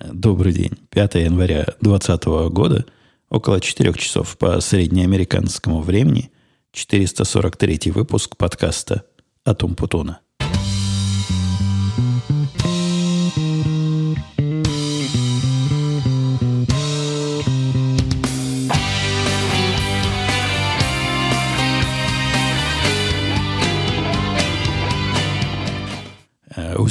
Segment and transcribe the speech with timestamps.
[0.00, 0.72] Добрый день.
[0.90, 2.86] 5 января 2020 года,
[3.30, 6.30] около 4 часов по среднеамериканскому времени,
[6.72, 9.02] 443 выпуск подкаста
[9.44, 10.20] «Атум Путуна».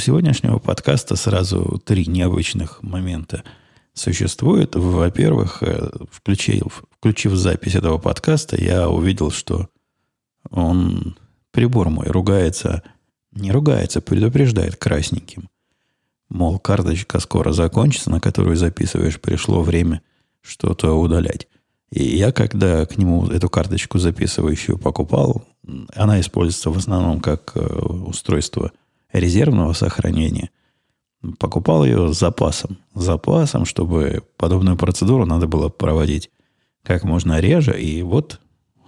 [0.08, 3.44] Сегодняшнего подкаста сразу три необычных момента
[3.92, 4.74] существует.
[4.74, 9.68] Во-первых, э, включив, включив запись этого подкаста, я увидел, что
[10.48, 11.18] он,
[11.50, 12.82] прибор мой, ругается,
[13.32, 15.50] не ругается, предупреждает красненьким.
[16.30, 20.00] Мол, карточка скоро закончится, на которую записываешь, пришло время
[20.40, 21.48] что-то удалять.
[21.90, 25.46] И я, когда к нему эту карточку записывающую покупал,
[25.94, 28.72] она используется в основном как э, устройство–
[29.12, 30.50] резервного сохранения.
[31.38, 32.78] Покупал ее с запасом.
[32.94, 36.30] С запасом, чтобы подобную процедуру надо было проводить
[36.82, 37.80] как можно реже.
[37.80, 38.40] И вот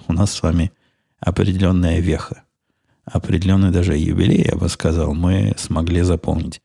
[0.06, 0.72] у нас с вами
[1.18, 2.44] определенная веха.
[3.04, 6.62] Определенный даже юбилей, я бы сказал, мы смогли заполнить.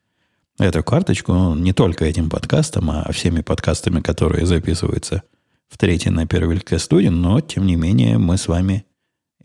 [0.59, 5.23] Эту карточку не только этим подкастом, а всеми подкастами, которые записываются
[5.67, 8.85] в третьей на первой студии, но, тем не менее, мы с вами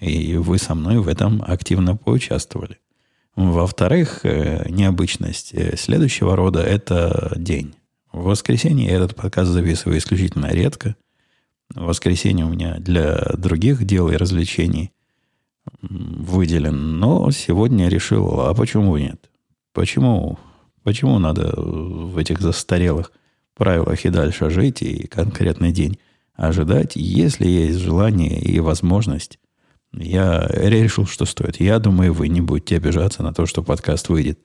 [0.01, 2.79] и вы со мной в этом активно поучаствовали.
[3.37, 7.75] Во-вторых, э, необычность э, следующего рода– это день.
[8.13, 10.97] В воскресенье я этот подкаст записываю исключительно редко.
[11.75, 14.93] В воскресенье у меня для других дел и развлечений
[15.81, 16.99] выделен.
[16.99, 19.31] Но сегодня решил, а почему нет?
[19.73, 20.39] Почему,
[20.83, 23.13] почему надо в этих застарелых
[23.55, 25.99] правилах и дальше жить, и конкретный день
[26.35, 29.39] ожидать, если есть желание и возможность
[29.93, 31.61] я решил, что стоит.
[31.61, 34.39] Я думаю, вы не будете обижаться на то, что подкаст выйдет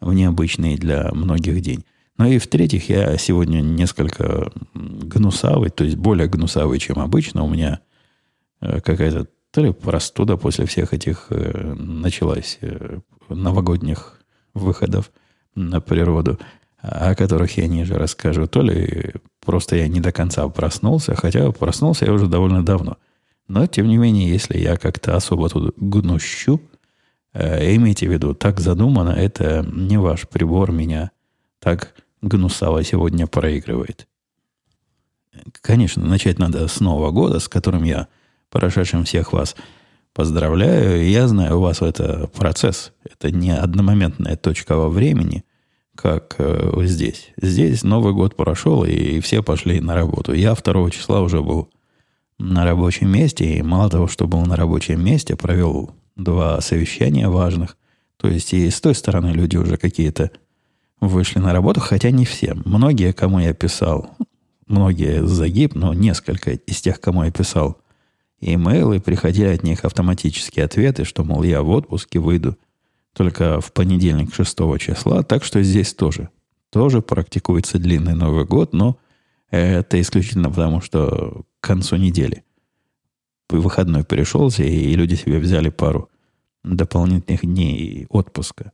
[0.00, 1.84] в необычный для многих день.
[2.18, 7.44] Ну и в-третьих, я сегодня несколько гнусавый, то есть более гнусавый, чем обычно.
[7.44, 7.80] У меня
[8.60, 12.98] э, какая-то то ли простуда после всех этих э, началась э,
[13.28, 14.20] новогодних
[14.54, 15.12] выходов
[15.54, 16.38] на природу,
[16.82, 19.12] о которых я ниже расскажу, то ли
[19.44, 22.98] просто я не до конца проснулся, хотя проснулся я уже довольно давно–
[23.50, 26.60] но, тем не менее, если я как-то особо тут гнущу,
[27.32, 31.10] э, имейте в виду, так задумано, это не ваш прибор меня
[31.58, 34.06] так гнусаво сегодня проигрывает.
[35.60, 38.06] Конечно, начать надо с Нового года, с которым я
[38.50, 39.56] прошедшим всех вас
[40.14, 41.08] поздравляю.
[41.08, 42.92] Я знаю, у вас это процесс.
[43.04, 45.44] Это не одномоментная точка во времени,
[45.96, 47.32] как э, здесь.
[47.36, 50.34] Здесь Новый год прошел, и все пошли на работу.
[50.34, 51.68] Я 2 числа уже был
[52.40, 53.58] на рабочем месте.
[53.58, 57.76] И мало того, что был на рабочем месте, провел два совещания важных.
[58.16, 60.30] То есть и с той стороны люди уже какие-то
[61.00, 62.54] вышли на работу, хотя не все.
[62.64, 64.10] Многие, кому я писал,
[64.66, 67.78] многие загиб, но несколько из тех, кому я писал
[68.40, 72.56] имейлы, приходили от них автоматические ответы, что, мол, я в отпуске выйду
[73.14, 76.30] только в понедельник 6 числа, так что здесь тоже.
[76.70, 78.96] Тоже практикуется длинный Новый год, но
[79.50, 82.44] это исключительно потому, что к концу недели
[83.58, 86.08] выходной перешелся, и люди себе взяли пару
[86.62, 88.72] дополнительных дней отпуска.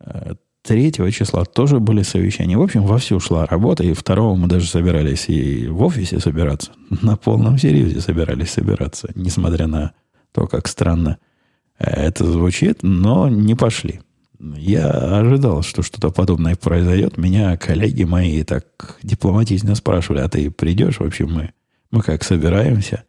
[0.00, 2.58] Э, третьего числа тоже были совещания.
[2.58, 6.72] В общем, вовсю шла работа, и второго мы даже собирались и в офисе собираться.
[7.02, 9.92] На полном серьезе собирались собираться, несмотря на
[10.32, 11.18] то, как странно
[11.78, 14.00] это звучит, но не пошли.
[14.40, 17.16] Я ожидал, что что-то подобное произойдет.
[17.16, 20.98] Меня коллеги мои так дипломатично спрашивали, а ты придешь?
[20.98, 21.52] В общем, мы,
[21.90, 23.04] мы как собираемся?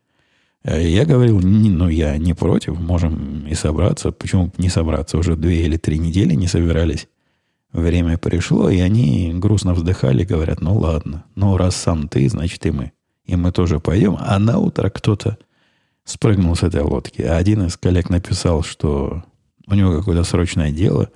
[0.64, 4.12] Э, я говорил, ну, я не против, можем и собраться.
[4.12, 5.18] Почему не собраться?
[5.18, 7.08] Уже две или три недели не собирались.
[7.72, 12.72] Время пришло, и они грустно вздыхали, говорят, ну ладно, ну раз сам ты, значит и
[12.72, 12.92] мы.
[13.26, 14.18] И мы тоже пойдем.
[14.20, 15.38] А на утро кто-то
[16.04, 17.22] спрыгнул с этой лодки.
[17.22, 19.24] Один из коллег написал, что
[19.68, 21.12] у него какое-то срочное дело,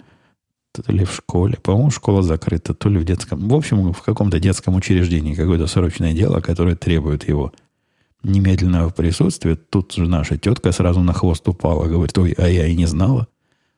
[0.81, 4.39] то ли в школе, по-моему, школа закрыта, то ли в детском, в общем, в каком-то
[4.39, 7.53] детском учреждении какое-то срочное дело, которое требует его
[8.23, 9.55] немедленного присутствия.
[9.55, 13.27] Тут же наша тетка сразу на хвост упала, говорит, ой, а я и не знала,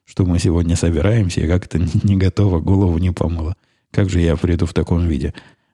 [0.06, 3.56] что мы сегодня собираемся, и как-то не готова, голову не помыла.
[3.92, 5.34] Как же я приду в таком виде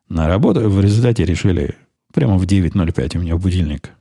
[0.10, 0.70] на работу?
[0.70, 1.76] В результате решили
[2.14, 3.92] прямо в 9.05 у меня будильник,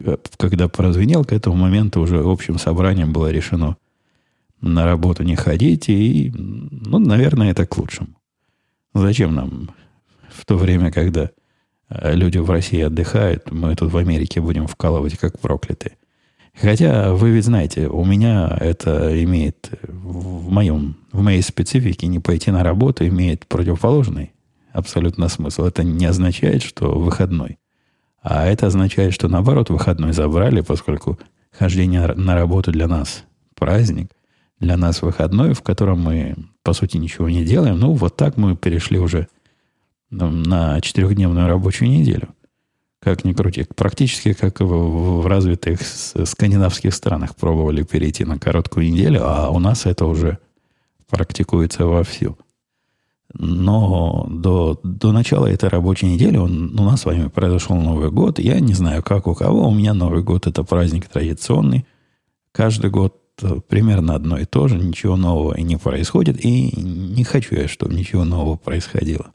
[0.00, 3.76] э, когда прозвенел, к этому моменту уже общим собранием было решено
[4.62, 8.16] на работу не ходить, и, ну, наверное, это к лучшему.
[8.94, 9.70] Зачем нам
[10.30, 11.30] в то время, когда
[11.88, 15.96] э, люди в России отдыхают, мы тут в Америке будем вкалывать как проклятые?
[16.54, 22.50] Хотя, вы ведь знаете, у меня это имеет в, моем, в моей специфике не пойти
[22.50, 24.32] на работу имеет противоположный
[24.72, 25.64] абсолютно смысл.
[25.64, 27.58] Это не означает, что выходной.
[28.22, 31.18] А это означает, что наоборот выходной забрали, поскольку
[31.50, 33.24] хождение на работу для нас
[33.54, 34.12] праздник,
[34.62, 37.78] для нас выходной, в котором мы, по сути, ничего не делаем.
[37.78, 39.26] Ну, вот так мы перешли уже
[40.10, 42.28] на четырехдневную рабочую неделю.
[43.00, 43.66] Как ни крути.
[43.74, 49.84] Практически как в, в развитых скандинавских странах пробовали перейти на короткую неделю, а у нас
[49.84, 50.38] это уже
[51.10, 52.38] практикуется вовсю.
[53.34, 58.38] Но до, до начала этой рабочей недели он, у нас с вами произошел Новый год.
[58.38, 59.68] Я не знаю, как у кого.
[59.68, 61.84] У меня Новый год– это праздник традиционный.
[62.52, 63.21] Каждый год
[63.68, 64.78] примерно одно и то же.
[64.78, 66.44] Ничего нового и не происходит.
[66.44, 69.32] И не хочу я, чтобы ничего нового происходило.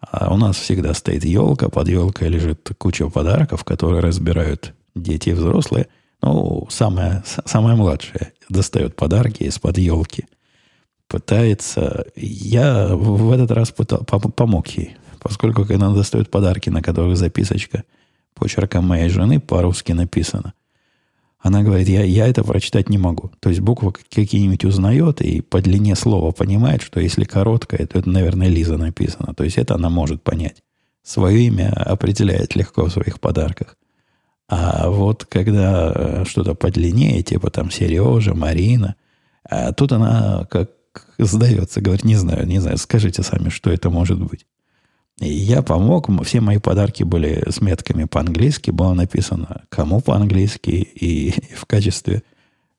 [0.00, 1.68] А у нас всегда стоит елка.
[1.68, 5.88] Под елкой лежит куча подарков, которые разбирают дети и взрослые.
[6.22, 10.26] Ну, самая, самая младшая достает подарки из-под елки–
[11.08, 12.06] пытается...
[12.14, 14.96] Я в этот раз пытал, помог ей.
[15.20, 17.84] Поскольку, когда она достает подарки, на которых записочка
[18.34, 20.52] почерком моей жены по-русски написано,
[21.40, 23.30] она говорит, я, я это прочитать не могу.
[23.40, 28.08] То есть буквы какие-нибудь узнает и по длине слова понимает, что если короткое, то это,
[28.08, 29.34] наверное, Лиза написано.
[29.34, 30.62] То есть это она может понять.
[31.02, 33.76] Свое имя определяет легко в своих подарках.
[34.48, 38.96] А вот когда э, что-то подлиннее, типа там Сережа, Марина,
[39.44, 40.70] а тут она как
[41.18, 44.46] сдается, говорит, не знаю, не знаю, скажите сами, что это может быть.
[45.20, 51.30] И я помог, все мои подарки были с метками по-английски, было написано, кому по-английски, и,
[51.30, 52.22] и в качестве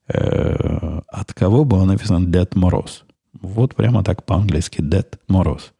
[0.08, 3.04] э, от кого было написано Дед Мороз.
[3.32, 5.72] Вот прямо так по-английски Дед Мороз.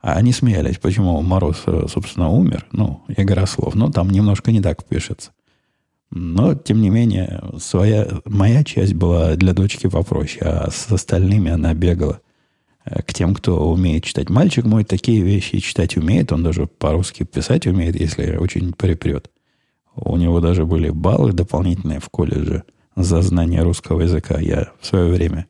[0.00, 2.66] А они смеялись, почему Мороз, э, собственно, умер.
[2.72, 3.74] Ну, игра слов.
[3.74, 5.30] Но там немножко не так пишется.
[6.10, 11.74] Но, тем не менее, своя, моя часть была для дочки попроще, а с остальными она
[11.74, 12.20] бегала
[13.06, 14.30] к тем, кто умеет читать.
[14.30, 19.30] Мальчик мой такие вещи читать умеет, он даже по-русски писать умеет, если очень припрет.
[19.94, 22.64] У него даже были баллы дополнительные в колледже
[22.96, 24.38] за знание русского языка.
[24.38, 25.46] Я в свое время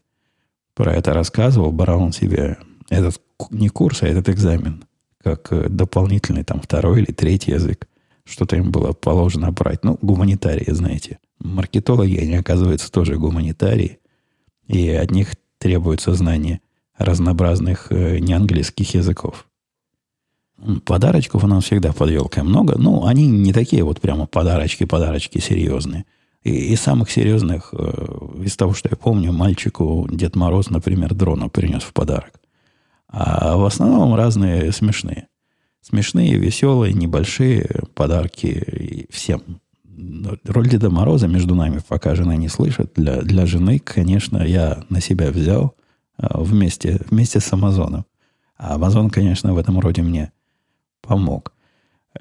[0.75, 2.59] про это рассказывал, брал он себе
[2.89, 3.21] этот
[3.51, 4.85] не курс, а этот экзамен,
[5.23, 7.87] как э, дополнительный там второй или третий язык
[8.29, 9.85] что-то им было положено брать.
[9.85, 11.19] Ну, гуманитарии, знаете.
[11.41, 13.99] Маркетологи, они, оказывается, тоже гуманитарии.
[14.67, 16.61] И от них требуется знание
[16.99, 19.47] разнообразных э, неанглийских языков.
[20.85, 22.77] Подарочков у нас всегда под елкой много.
[22.77, 26.05] Ну, они не такие вот прямо подарочки-подарочки серьезные.
[26.43, 31.49] И из самых серьезных, э, из того, что я помню, мальчику Дед Мороз, например, дрона
[31.49, 32.33] принес в подарок.
[33.09, 35.29] А в основном разные смешные.
[35.81, 39.43] Смешные, веселые, небольшие подарки всем.
[40.45, 45.01] Роль Деда Мороза между нами, пока жена не слышит, для, для жены, конечно, я на
[45.01, 45.75] себя взял
[46.19, 48.05] вместе, вместе с Амазоном.
[48.57, 50.33] А Амазон, конечно, в этом роде мне
[51.01, 51.53] помог.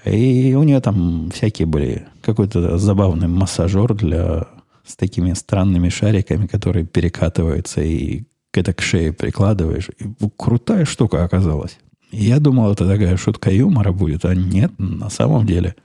[0.05, 2.07] И у нее там всякие были.
[2.21, 4.47] Какой-то забавный массажер для
[4.85, 8.23] с такими странными шариками, которые перекатываются и
[8.53, 9.89] это к шее прикладываешь.
[9.99, 10.05] И
[10.35, 11.77] крутая штука оказалась.
[12.11, 15.75] Я думал, это такая шутка юмора будет, а нет, на самом деле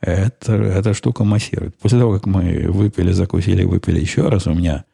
[0.00, 1.76] это, эта штука массирует.
[1.76, 4.84] После того, как мы выпили, закусили, выпили еще раз, у меня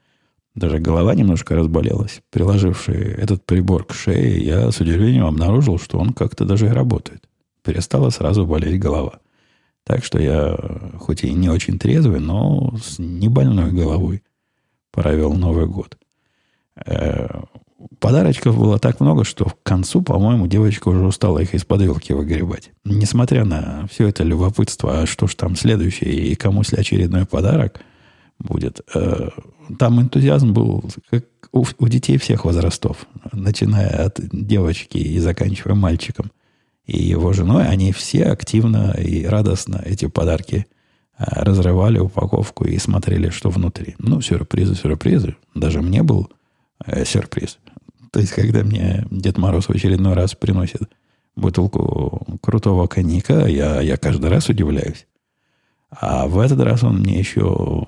[0.55, 2.21] даже голова немножко разболелась.
[2.31, 7.25] Приложивший этот прибор к шее, я с удивлением обнаружил, что он как-то даже и работает.
[7.63, 9.21] Перестала сразу болеть голова.
[9.85, 10.57] Так что я,
[10.99, 14.23] хоть и не очень трезвый, но с небольной головой
[14.91, 15.97] провел Новый год.
[16.87, 17.29] Э,
[17.99, 22.71] Подарочков было так много, что к концу, по-моему, девочка уже устала их из-под вилки выгребать.
[22.85, 27.81] Несмотря на все это любопытство, а что ж там следующее и кому сли очередной подарок
[28.39, 29.31] будет, э,
[29.79, 36.31] там энтузиазм был как у, у детей всех возрастов, начиная от девочки и заканчивая мальчиком
[36.87, 40.67] и его женой, они все активно и радостно эти подарки
[41.17, 43.95] э, разрывали упаковку и смотрели, что внутри.
[43.99, 45.37] Ну, сюрпризы, сюрпризы.
[45.55, 46.31] Даже мне был
[46.85, 47.59] э, сюрприз.
[48.11, 50.83] То есть, когда мне Дед Мороз в очередной раз приносит
[51.37, 55.07] бутылку крутого коньяка, я, я каждый раз удивляюсь.
[55.91, 57.87] А в этот раз он мне еще...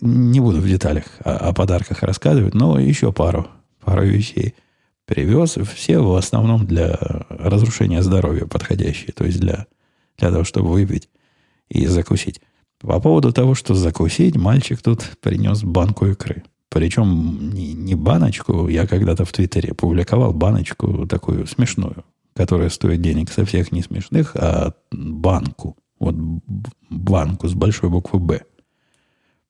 [0.00, 3.46] Не буду в деталях о, о подарках рассказывать, но еще пару,
[3.84, 4.54] пару вещей
[5.06, 5.56] привез.
[5.74, 6.96] Все в основном для
[7.28, 9.12] разрушения здоровья подходящие.
[9.12, 9.66] То есть для,
[10.18, 11.08] для того, чтобы выпить
[11.68, 12.40] и закусить.
[12.80, 16.44] По поводу того, что закусить, мальчик тут принес банку икры.
[16.68, 23.30] Причем не, не баночку, я когда-то в Твиттере публиковал баночку такую смешную, которая стоит денег
[23.30, 25.76] со всех не смешных, а банку.
[26.00, 26.16] Вот
[26.90, 28.42] банку с большой буквы «Б».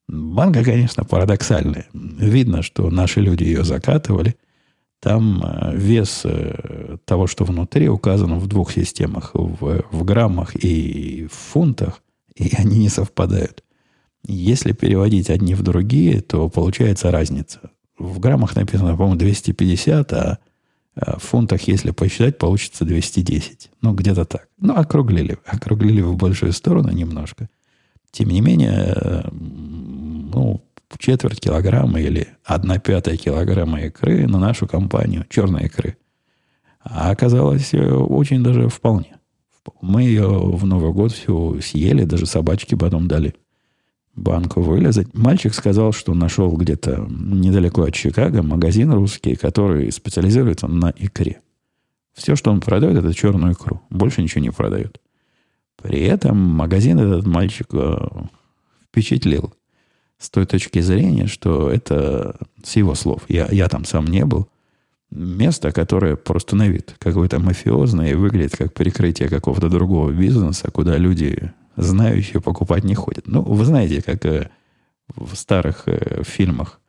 [0.09, 1.87] Банка, конечно, парадоксальная.
[1.93, 4.37] Видно, что наши люди ее закатывали.
[5.01, 11.27] Там э, вес э, того, что внутри, указан в двух системах, в, в граммах и
[11.31, 12.03] в фунтах,
[12.35, 13.63] и они не совпадают.
[14.27, 17.71] Если переводить одни в другие, то получается разница.
[17.99, 20.39] В граммах написано, по-моему, 250, а,
[20.97, 23.71] а в фунтах, если посчитать, получится 210.
[23.83, 24.49] Ну, где-то так.
[24.59, 25.39] Ну, округлили.
[25.45, 27.49] Округлили в большую сторону немножко.
[28.15, 30.63] Тем не менее, э, ну,
[30.99, 35.97] четверть килограмма или одна пятая килограмма икры на нашу компанию, черной икры.
[36.81, 39.17] А оказалось э, очень даже вполне.
[39.81, 43.35] Мы ее в Новый год всю съели, даже собачки потом дали
[44.15, 45.13] банку вылезать.
[45.13, 51.41] Мальчик сказал, что нашел где-то недалеко от Чикаго магазин русский, который специализируется на икре.
[52.13, 53.81] Все, что он продает, это черную икру.
[53.91, 55.01] Больше ничего не продает.
[55.85, 57.95] При этом магазин этот мальчик э,
[58.87, 59.53] впечатлил
[60.17, 63.25] с той точки зрения, что это с его слов.
[63.29, 64.49] Я, я там сам не был.
[65.11, 70.97] Место, которое просто на вид какое-то мафиозное и выглядит как прикрытие какого-то другого бизнеса, куда
[70.97, 73.27] люди, знающие, покупать не ходят.
[73.27, 74.49] Ну, вы знаете, как э,
[75.15, 76.81] в старых э, фильмах,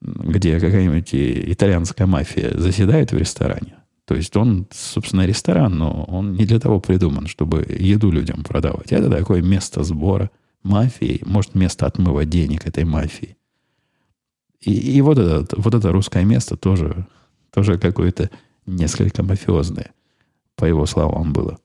[0.00, 3.79] где какая-нибудь итальянская мафия заседает в ресторане.
[4.10, 8.90] То есть он, собственно, ресторан, но он не для того придуман, чтобы еду людям продавать.
[8.90, 10.32] Это такое место сбора
[10.64, 13.36] мафии, может, место отмыва денег этой мафии.
[14.60, 17.06] И, и вот, это, вот это русское место тоже,
[17.52, 18.30] тоже какое-то
[18.66, 19.92] несколько мафиозное,
[20.56, 21.58] по его словам, было.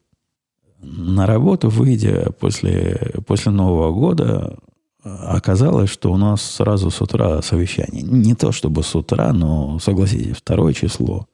[0.83, 4.59] На работу, выйдя после, после Нового года,
[5.01, 8.03] оказалось, что у нас сразу с утра совещание.
[8.03, 11.27] Не то чтобы с утра, но, согласитесь, второе число,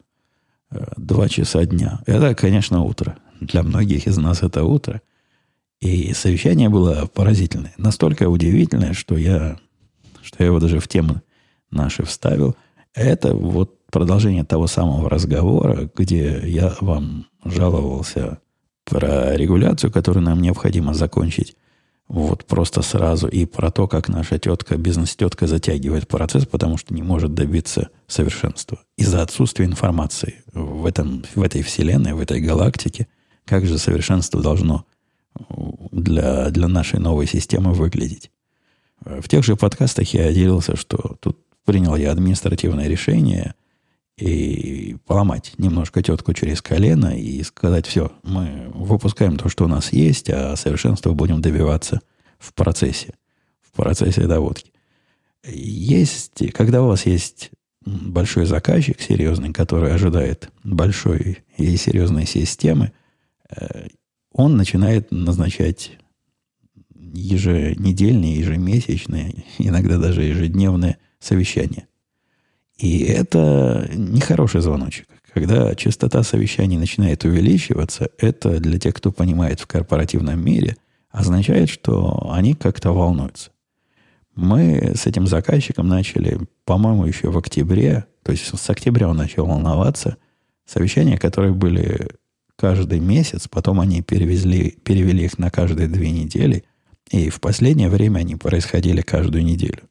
[0.72, 2.00] э, два часа дня.
[2.06, 3.18] Это, конечно, утро.
[3.40, 5.01] Для многих из нас это утро.
[5.80, 7.74] И совещание было поразительное.
[7.78, 9.58] Настолько удивительное, что я,
[10.22, 11.22] что я его даже в тему
[11.72, 12.56] наши вставил.
[12.94, 18.40] Это вот продолжение того самого разговора, где я вам жаловался
[18.86, 21.56] про регуляцию, которую нам необходимо закончить
[22.08, 27.01] вот просто сразу, и про то, как наша тетка, бизнес-тетка затягивает процесс, потому что не
[27.01, 28.79] может добиться совершенства.
[28.98, 33.08] Из-за отсутствия информации в, этом, в этой вселенной, в этой галактике,
[33.46, 34.86] как же совершенство должно
[35.91, 38.29] для, для нашей новой системы выглядеть.
[39.03, 43.55] В тех же подкастах я делился, что тут принял я административное решение
[44.22, 49.92] и поломать немножко тетку через колено и сказать, все, мы выпускаем то, что у нас
[49.92, 52.01] есть, а совершенство будем добиваться
[52.38, 53.13] в процессе,
[53.62, 54.72] в процессе доводки.
[55.46, 57.50] Есть, когда у вас есть
[57.84, 62.92] большой заказчик серьезный, который ожидает большой и серьезной системы,
[63.50, 63.88] э,
[64.32, 65.98] он начинает назначать
[66.96, 71.88] еженедельные, ежемесячные, иногда даже ежедневные совещания.
[72.81, 75.05] И это нехороший звоночек.
[75.33, 80.75] Когда частота совещаний начинает увеличиваться, это для тех, кто понимает в корпоративном мире,
[81.11, 83.51] означает, что они как-то волнуются.
[84.35, 89.45] Мы с этим заказчиком начали, по-моему, еще в октябре, то есть с октября он начал
[89.45, 90.17] волноваться.
[90.65, 92.09] Совещания, которые были
[92.55, 96.63] каждый месяц, потом они перевезли, перевели их на каждые две недели,
[97.11, 99.83] и в последнее время они происходили каждую неделю.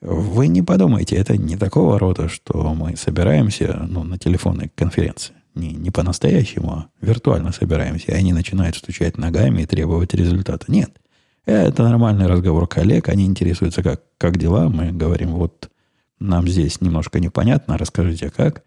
[0.00, 5.34] Вы не подумайте, это не такого рода, что мы собираемся ну, на телефонной конференции.
[5.54, 10.64] Не, не по-настоящему, а виртуально собираемся, и они начинают стучать ногами и требовать результата.
[10.68, 10.92] Нет.
[11.44, 14.68] Это нормальный разговор коллег, они интересуются, как, как дела.
[14.68, 15.70] Мы говорим, вот
[16.18, 18.62] нам здесь немножко непонятно, расскажите, как.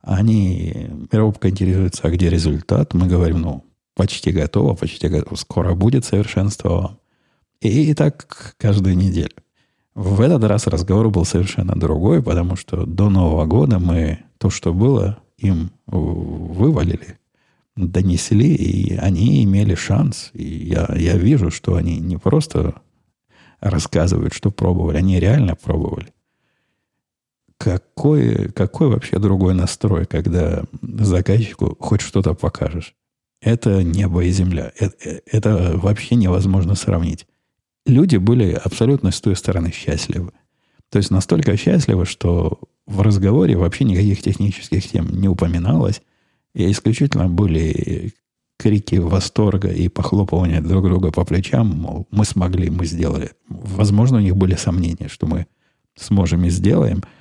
[0.00, 2.94] Они, робко интересуются, а где результат.
[2.94, 6.98] Мы говорим, ну, почти готово, почти готово, скоро будет совершенство.
[7.60, 9.34] И, и так каждую неделю.
[9.98, 14.72] В этот раз разговор был совершенно другой, потому что до Нового года мы то, что
[14.72, 17.18] было, им вывалили,
[17.74, 20.30] донесли, и они имели шанс.
[20.34, 22.74] И я, я вижу, что они не просто
[23.58, 26.12] рассказывают, что пробовали, они реально пробовали
[27.58, 32.94] какой, какой вообще другой настрой, когда заказчику хоть что-то покажешь?
[33.40, 34.72] Это небо и земля.
[34.78, 37.26] Это, э, это вообще невозможно сравнить.
[37.88, 40.30] Люди были абсолютно с той стороны счастливы.
[40.90, 46.02] То есть настолько счастливы, что в разговоре вообще никаких технических тем не упоминалось.
[46.54, 48.12] И исключительно были
[48.58, 53.30] крики восторга и похлопывания друг друга по плечам, мол, мы смогли, мы сделали.
[53.48, 55.46] Возможно, у них были сомнения, что мы
[55.96, 57.02] сможем и сделаем–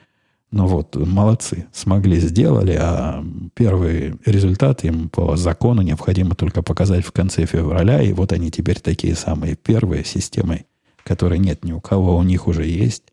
[0.51, 3.23] ну вот, молодцы, смогли, сделали, а
[3.53, 8.79] первый результат им по закону необходимо только показать в конце февраля, и вот они теперь
[8.79, 10.65] такие самые первые системы,
[11.03, 13.03] которой нет ни у кого, у них уже есть,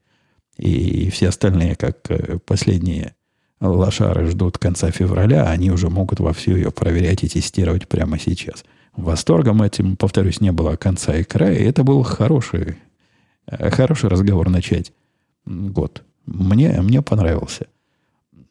[0.57, 3.14] и все остальные, как э, последние
[3.61, 8.64] лошары ждут конца февраля, они уже могут вовсю ее проверять и тестировать прямо сейчас.
[8.97, 11.57] Восторгом этим, повторюсь, не было конца и края.
[11.57, 12.76] И это был хороший,
[13.47, 14.93] э, хороший разговор начать
[15.47, 16.05] год.
[16.26, 17.66] Мне, мне понравился.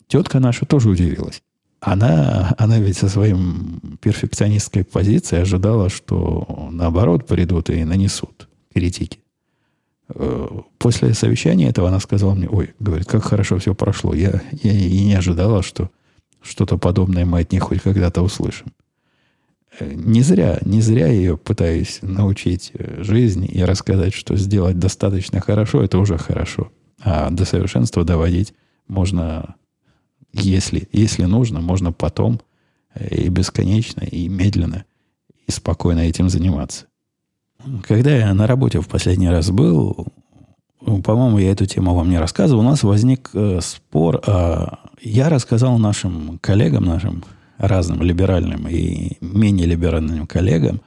[0.07, 1.41] Тетка наша тоже удивилась.
[1.79, 9.19] Она, она ведь со своим перфекционистской позицией ожидала, что наоборот придут и нанесут критики.
[10.09, 14.13] Э, после совещания этого она сказала мне, ой, говорит, как хорошо все прошло.
[14.13, 15.89] Я, я и не ожидала, что
[16.41, 18.67] что-то подобное мы от них хоть когда-то услышим.
[19.79, 24.79] Э, не зря, не зря я ее пытаюсь научить э, жизни и рассказать, что сделать
[24.79, 26.71] достаточно хорошо, это уже хорошо.
[27.03, 28.53] А до совершенства доводить
[28.87, 29.55] можно,
[30.31, 32.41] если, если нужно, можно потом
[32.99, 34.85] и бесконечно, и медленно,
[35.47, 36.85] и спокойно этим заниматься.
[37.83, 40.07] Когда я на работе в последний раз был,
[40.79, 44.21] по-моему, я эту тему вам не рассказывал, у нас возник э, спор.
[44.25, 44.67] Э,
[45.01, 47.23] я рассказал нашим коллегам, нашим
[47.57, 50.81] разным либеральным и менее либеральным коллегам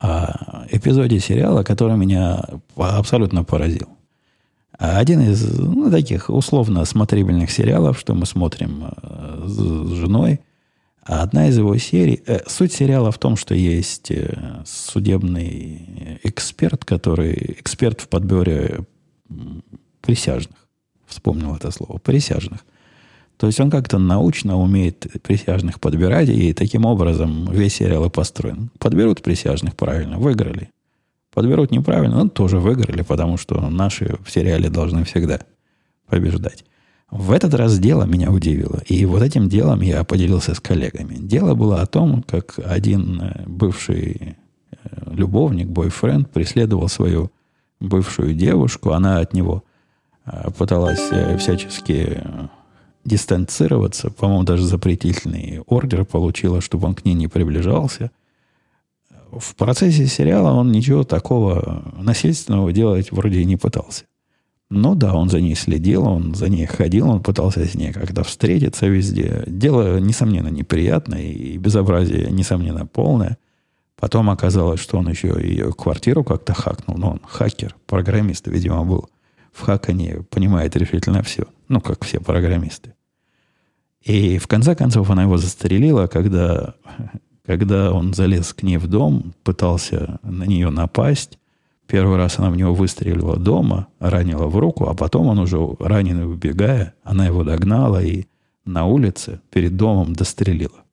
[0.00, 2.42] о эпизоде сериала, который меня
[2.76, 3.88] абсолютно поразил.
[4.82, 10.40] Один из ну, таких условно смотрибельных сериалов, что мы смотрим э, с женой–
[11.04, 12.22] а одна из его серий...
[12.26, 17.56] Э, суть сериала в том, что есть э, судебный эксперт, который...
[17.58, 18.84] Эксперт в подборе
[20.00, 20.56] присяжных.
[21.06, 21.98] Вспомнил это слово.
[21.98, 22.60] Присяжных.
[23.36, 28.70] То есть он как-то научно умеет присяжных подбирать, и таким образом весь сериал и построен.
[28.78, 30.70] Подберут присяжных правильно, выиграли.
[31.32, 35.40] Подберут неправильно, ну, тоже выиграли, потому что наши в сериале должны всегда
[36.06, 36.64] побеждать.
[37.10, 38.80] В этот раз дело меня удивило.
[38.86, 41.14] И вот этим делом я поделился с коллегами.
[41.14, 44.36] Дело было о том, как один э, бывший
[44.70, 44.76] э,
[45.10, 47.30] любовник, бойфренд, преследовал свою
[47.80, 48.92] бывшую девушку.
[48.92, 49.62] Она от него
[50.24, 52.22] э, пыталась всячески
[53.04, 54.10] дистанцироваться.
[54.10, 58.10] По-моему, даже запретительный ордер получила, чтобы он к ней не приближался.
[59.32, 64.04] В процессе сериала он ничего такого насильственного делать вроде и не пытался.
[64.68, 68.24] Ну да, он за ней следил, он за ней ходил, он пытался с ней как-то
[68.24, 69.42] встретиться везде.
[69.46, 73.38] Дело, несомненно, неприятное и безобразие, несомненно, полное.
[73.96, 76.98] Потом оказалось, что он еще ее квартиру как-то хакнул.
[76.98, 79.08] Но он хакер, программист, видимо, был.
[79.52, 81.44] В хакании понимает решительно все.
[81.68, 82.94] Ну, как все программисты.
[84.02, 86.74] И в конце концов она его застрелила, когда,
[87.44, 91.38] когда он залез к ней в дом, пытался на нее напасть.
[91.86, 96.30] Первый раз она в него выстрелила дома, ранила в руку, а потом он уже раненый
[96.30, 98.26] убегая, она его догнала и
[98.64, 100.84] на улице перед домом дострелила.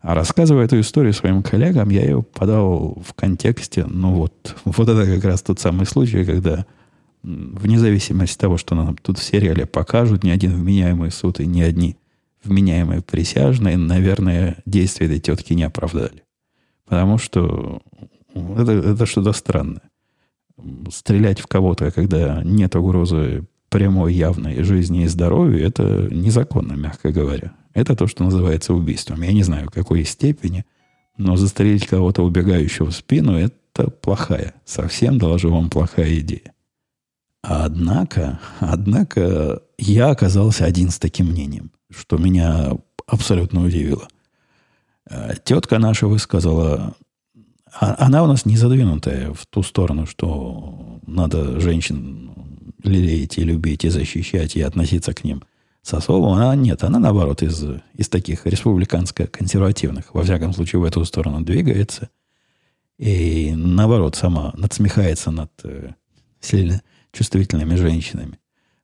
[0.00, 5.06] А рассказывая эту историю своим коллегам, я ее подал в контексте, ну вот, вот это
[5.06, 6.66] как раз тот самый случай, когда
[7.22, 11.46] вне зависимости от того, что нам тут в сериале покажут, ни один вменяемый суд и
[11.46, 11.96] ни одни
[12.44, 16.22] вменяемые присяжные, наверное, действия этой тетки не оправдали.
[16.86, 17.82] Потому что
[18.34, 19.82] это, это что-то странное
[20.90, 27.52] стрелять в кого-то, когда нет угрозы прямой, явной жизни и здоровью, это незаконно, мягко говоря.
[27.72, 29.22] Это то, что называется убийством.
[29.22, 30.64] Я не знаю, какой степени,
[31.16, 36.53] но застрелить кого-то, убегающего в спину, это плохая, совсем, доложу вам, плохая идея.
[37.46, 42.72] Однако, однако, я оказался один с таким мнением, что меня
[43.06, 44.08] абсолютно удивило.
[45.10, 46.94] Э, тетка наша высказала
[47.80, 52.32] а, она у нас не задвинутая в ту сторону, что надо женщин
[52.82, 55.42] лелеять и любить, и защищать, и относиться к ним
[55.82, 56.32] с особым.
[56.34, 62.10] Она нет, она наоборот из, из таких республиканско-консервативных, во всяком случае, в эту сторону двигается.
[62.96, 65.90] И наоборот, сама надсмехается над э,
[66.40, 66.80] сильно
[67.14, 68.38] чувствительными женщинами,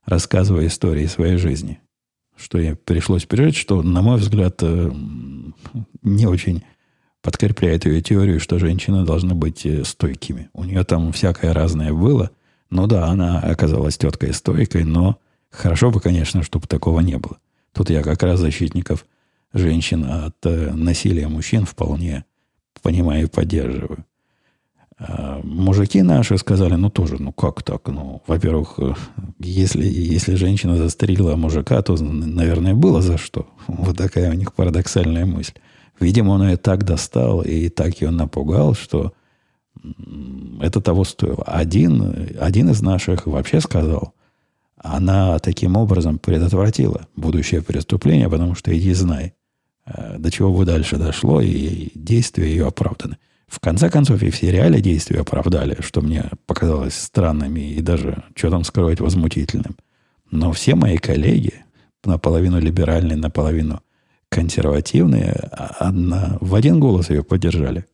[0.05, 1.79] рассказывая истории своей жизни.
[2.35, 4.91] Что ей пришлось пережить, что, на мой взгляд, э,
[6.01, 6.63] не очень
[7.21, 10.49] подкрепляет ее теорию, что женщины должны быть э, стойкими.
[10.53, 12.31] У нее там всякое разное было.
[12.69, 15.19] Ну да, она оказалась теткой стойкой, но
[15.51, 17.37] хорошо бы, конечно, чтобы такого не было.
[17.73, 19.05] Тут я как раз защитников
[19.53, 22.25] женщин от э, насилия мужчин вполне
[22.81, 24.05] понимаю и поддерживаю.
[25.43, 27.87] Мужики наши сказали, ну тоже, ну как так?
[27.87, 28.93] Ну, во-первых, э,
[29.39, 33.47] если, если женщина застрелила мужика, то, наверное, было за что.
[33.67, 35.53] Вот такая у них парадоксальная мысль.
[35.99, 39.13] Видимо, он ее так достал и так ее напугал, что
[40.61, 41.43] это того стоило.
[41.43, 44.13] Один, один из наших вообще сказал,
[44.77, 49.33] она таким образом предотвратила будущее преступление, потому что иди знай,
[49.85, 53.17] э, до чего бы дальше дошло, и действия ее оправданы.
[53.51, 58.49] В конце концов, и в сериале действия оправдали, что мне показалось странным и даже, что
[58.49, 59.75] там скрывать, возмутительным.
[60.31, 61.65] Но все мои коллеги,
[62.05, 63.81] наполовину либеральные, наполовину
[64.29, 67.85] консервативные, одна, в один голос ее поддержали.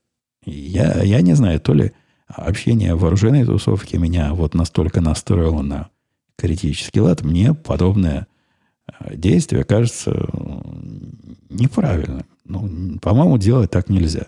[0.46, 1.92] Я, я не знаю, то ли
[2.28, 5.90] общение вооруженной тусовке меня вот настолько настроило на
[6.38, 8.28] критический лад, мне подобное
[8.88, 10.12] э, действие кажется
[11.50, 12.28] неправильным.
[12.46, 14.28] Ну, по-моему, делать так нельзя.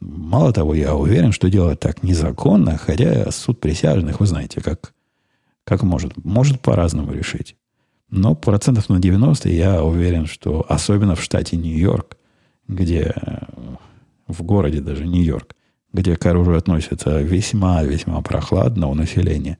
[0.00, 4.92] Мало того, я уверен, что делать так незаконно, хотя суд присяжных, вы знаете, как,
[5.64, 6.16] как может.
[6.24, 7.56] Может по-разному решить.
[8.10, 12.16] Но процентов на 90 я уверен, что особенно в штате Нью-Йорк,
[12.68, 13.14] где
[14.28, 15.54] в городе даже Нью-Йорк,
[15.92, 19.58] где к оружию относятся весьма-весьма прохладно у населения,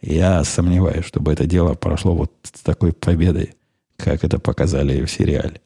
[0.00, 3.54] я сомневаюсь, чтобы это дело прошло вот с такой победой,
[3.96, 5.60] как это показали в сериале.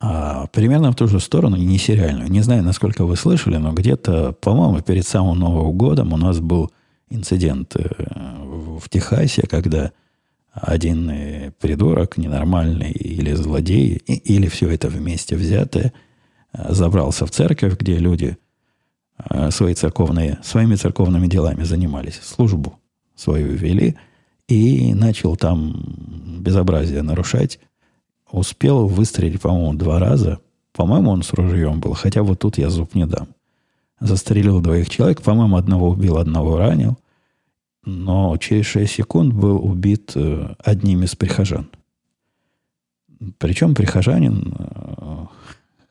[0.00, 2.30] А примерно в ту же сторону, не сериальную.
[2.30, 6.70] Не знаю, насколько вы слышали, но где-то, по-моему, перед самым Новым годом у нас был
[7.10, 7.88] инцидент э,
[8.78, 9.92] в Техасе, когда
[10.52, 15.92] один э, придурок, ненормальный или злодей, или все это вместе взятое,
[16.52, 18.36] э, забрался в церковь, где люди
[19.50, 22.78] свои церковные, своими церковными делами занимались, службу
[23.16, 23.96] свою вели,
[24.46, 25.82] и начал там
[26.38, 27.58] безобразие нарушать,
[28.30, 30.38] успел выстрелить, по-моему, два раза.
[30.72, 33.28] По-моему, он с ружьем был, хотя вот тут я зуб не дам.
[34.00, 36.98] Застрелил двоих человек, по-моему, одного убил, одного ранил.
[37.84, 41.68] Но через 6 секунд был убит э, одним из прихожан.
[43.38, 45.26] Причем прихожанин э,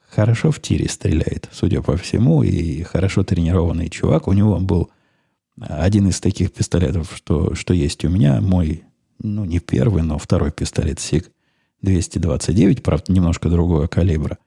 [0.10, 4.28] хорошо в тире стреляет, судя по всему, и хорошо тренированный чувак.
[4.28, 4.90] У него был
[5.60, 8.84] один из таких пистолетов, что, что есть у меня, мой,
[9.20, 11.32] ну, не первый, но второй пистолет СИГ
[11.82, 14.38] 229, правда, немножко другого калибра.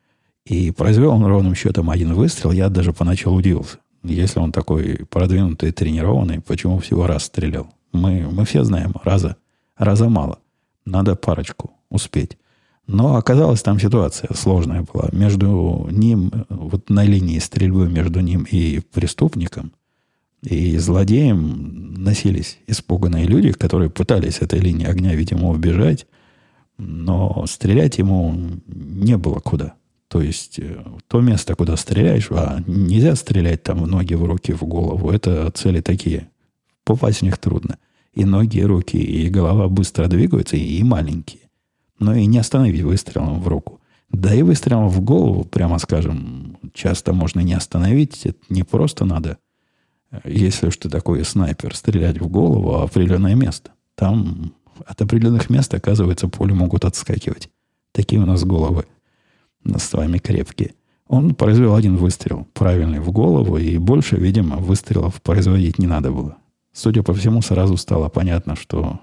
[0.44, 2.50] И произвел он ровным счетом один выстрел.
[2.50, 3.78] Я даже поначалу удивился.
[4.02, 7.68] Если он такой продвинутый, тренированный, почему всего раз стрелял?
[7.92, 9.36] Мы, мы все знаем, раза,
[9.76, 10.38] раза мало.
[10.84, 12.38] Надо парочку успеть.
[12.86, 15.10] Но оказалось, там ситуация сложная была.
[15.12, 19.72] Между ним, вот на линии стрельбы между ним и преступником,
[20.42, 26.06] и злодеем носились испуганные люди, которые пытались этой линии огня, видимо, убежать.
[26.80, 28.34] Но стрелять ему
[28.66, 29.74] не было куда.
[30.08, 34.52] То есть э, то место, куда стреляешь, а нельзя стрелять там в ноги, в руки,
[34.52, 35.10] в голову.
[35.10, 36.30] Это цели такие.
[36.84, 37.76] Попасть в них трудно.
[38.14, 41.42] И ноги, и руки, и голова быстро двигаются, и, и маленькие.
[41.98, 43.80] Но и не остановить выстрелом в руку.
[44.08, 48.24] Да и выстрелом в голову, прямо скажем, часто можно не остановить.
[48.24, 49.36] Это не просто надо,
[50.10, 53.72] э, если уж ты такой снайпер, стрелять в голову, а определенное место.
[53.94, 54.54] Там
[54.86, 57.50] от определенных мест, оказывается, пули могут отскакивать.
[57.92, 58.86] Такие у нас головы
[59.64, 60.74] с вами крепкие.
[61.06, 66.36] Он произвел один выстрел, правильный, в голову, и больше, видимо, выстрелов производить не надо было.
[66.72, 69.00] Судя по всему, сразу стало понятно, что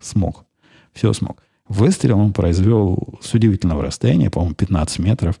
[0.00, 0.46] смог.
[0.92, 1.42] Все смог.
[1.68, 5.40] Выстрел он произвел с удивительного расстояния, по-моему, 15 метров.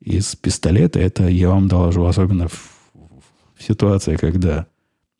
[0.00, 2.72] Из пистолета это, я вам доложу, особенно в,
[3.56, 4.66] в ситуации, когда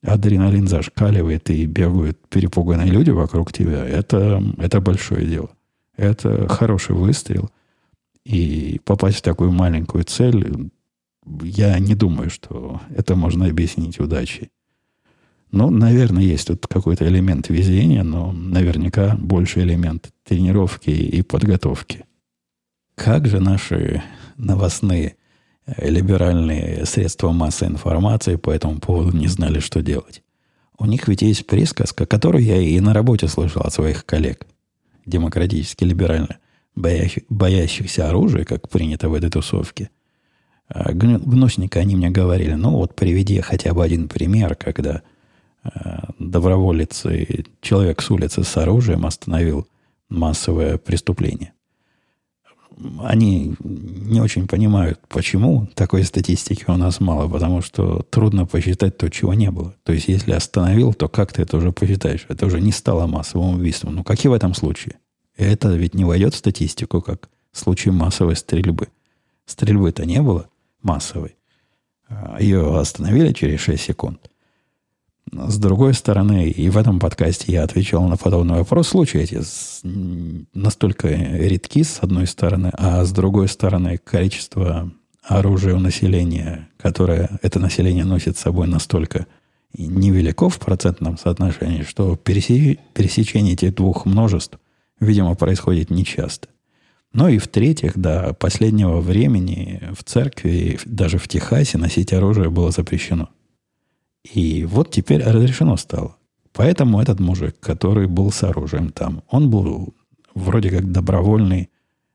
[0.05, 5.51] адреналин зашкаливает и бегают перепуганные люди вокруг тебя, это, это большое дело.
[5.97, 7.51] Это хороший выстрел.
[8.25, 10.71] И попасть в такую маленькую цель,
[11.43, 14.51] я не думаю, что это можно объяснить удачей.
[15.51, 22.05] Ну, наверное, есть тут какой-то элемент везения, но наверняка больше элемент тренировки и подготовки.
[22.97, 24.03] Как же наши
[24.37, 25.17] новостные
[25.67, 30.23] либеральные средства массовой информации по этому поводу не знали, что делать.
[30.79, 34.47] У них ведь есть присказка, которую я и на работе слышал от своих коллег,
[35.07, 36.39] демократически либерально,
[36.75, 39.91] боящих, боящихся оружия, как принято в этой тусовке.
[40.69, 45.03] А гнусненько они мне говорили, ну вот приведи хотя бы один пример, когда
[45.63, 45.71] э,
[46.19, 49.69] доброволец и человек с улицы с оружием остановил
[50.09, 51.54] массовое преступление
[53.03, 59.09] они не очень понимают, почему такой статистики у нас мало, потому что трудно посчитать то,
[59.11, 59.75] чего не было.
[59.85, 62.27] То есть, если остановил, то как ты это уже посчитаешь?
[62.29, 63.95] Это уже не стало массовым убийством.
[63.95, 64.97] Ну, как и в этом случае.
[65.37, 68.89] Это ведь не войдет в статистику, как случай массовой стрельбы.
[69.47, 70.49] Стрельбы-то не было
[70.83, 71.37] массовой.
[72.09, 74.31] А Ее остановили через 6 секунд.
[75.37, 78.89] С другой стороны, и в этом подкасте я отвечал на подобный вопрос.
[78.89, 79.41] Случаи эти
[80.57, 84.93] настолько редки, с одной стороны, а с другой стороны, количество
[85.23, 89.27] оружия у населения, которое это население носит с собой настолько
[89.77, 94.59] невелико в процентном соотношении, что пересечение этих двух множеств,
[95.01, 96.47] видимо, происходит нечасто.
[97.13, 103.31] Ну и в-третьих, до последнего времени в церкви, даже в Техасе, носить оружие было запрещено.
[104.33, 106.17] И вот теперь разрешено стало.
[106.53, 109.95] Поэтому этот мужик, который был с оружием там, он был
[110.35, 111.71] вроде как добровольный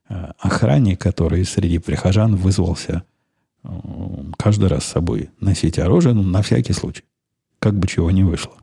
[0.08, 3.04] э, охранник, который среди прихожан вызвался
[4.38, 7.04] каждый раз с собой носить оружие, ну, на всякий случай,
[7.60, 8.54] как бы чего не вышло.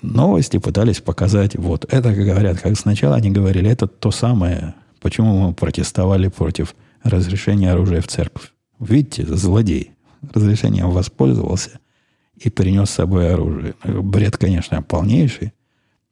[0.00, 5.38] Новости пытались показать, вот это, как говорят, как сначала они говорили, это то самое, почему
[5.38, 6.74] мы протестовали против
[7.04, 8.52] разрешения оружия в церковь.
[8.80, 9.92] Видите, злодей.
[10.34, 11.78] Разрешением воспользовался
[12.44, 13.74] и принес с собой оружие.
[13.84, 15.52] Бред, конечно, полнейший.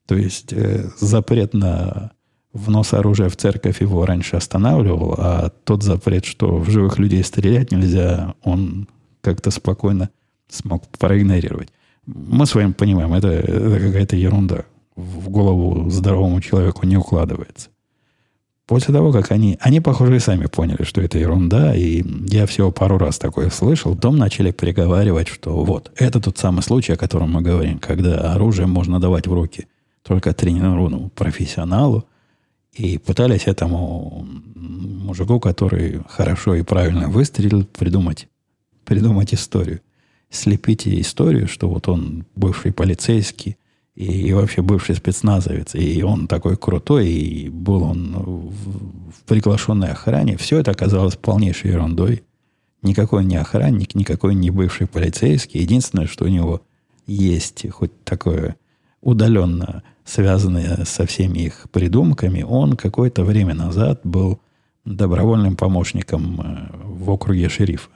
[0.06, 2.12] То есть э, запрет на
[2.52, 7.70] внос оружия в церковь его раньше останавливал, а тот запрет, что в живых людей стрелять
[7.70, 8.88] нельзя, он
[9.20, 10.10] как-то спокойно
[10.48, 11.68] смог проигнорировать.
[12.06, 14.64] Мы с вами понимаем, это, это какая-то ерунда.
[14.96, 17.68] В голову здоровому человеку не укладывается.
[18.70, 19.58] После того, как они...
[19.58, 23.96] Они, похоже, и сами поняли, что это ерунда, и я всего пару раз такое слышал.
[23.96, 28.68] Потом начали приговаривать, что вот, это тот самый случай, о котором мы говорим, когда оружие
[28.68, 29.66] можно давать в руки
[30.04, 32.04] только тренированному профессионалу,
[32.72, 38.28] и пытались этому мужику, который хорошо и правильно выстрелил, придумать,
[38.84, 39.80] придумать историю.
[40.30, 43.56] Слепите историю, что вот он бывший полицейский,
[43.94, 49.90] и, и вообще бывший спецназовец, и он такой крутой, и был он в, в приглашенной
[49.90, 50.36] охране.
[50.36, 52.22] Все это оказалось полнейшей ерундой.
[52.82, 55.60] Никакой не охранник, никакой не бывший полицейский.
[55.60, 56.62] Единственное, что у него
[57.06, 58.56] есть хоть такое
[59.02, 64.40] удаленно связанное со всеми их придумками, он какое-то время назад был
[64.84, 67.90] добровольным помощником э, в округе шерифа.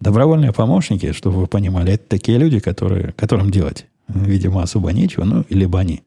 [0.00, 5.44] Добровольные помощники, чтобы вы понимали, это такие люди, которые, которым делать видимо, особо нечего, ну,
[5.48, 6.02] либо они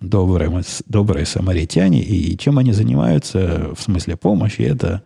[0.00, 5.02] добрые, добрые самаритяне, и чем они занимаются, в смысле помощи, это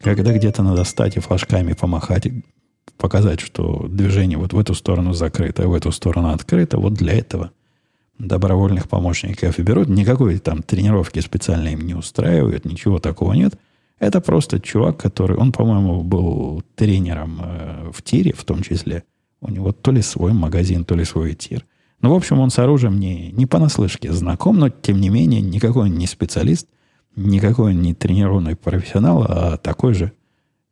[0.00, 2.28] когда где-то надо стать и флажками помахать,
[2.96, 7.14] показать, что движение вот в эту сторону закрыто, а в эту сторону открыто, вот для
[7.14, 7.52] этого
[8.18, 9.88] добровольных помощников и берут.
[9.88, 13.54] Никакой там тренировки специально им не устраивают, ничего такого нет.
[13.98, 19.04] Это просто чувак, который, он, по-моему, был тренером э, в тире в том числе.
[19.42, 21.66] У него то ли свой магазин, то ли свой тир.
[22.00, 25.90] Ну, в общем, он с оружием не, не понаслышке знаком, но, тем не менее, никакой
[25.90, 26.68] он не специалист,
[27.16, 30.12] никакой он не тренированный профессионал, а такой же,